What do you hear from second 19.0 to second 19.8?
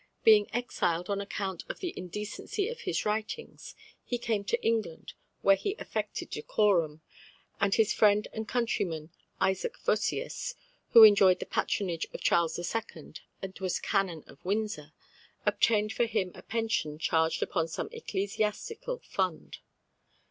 fund.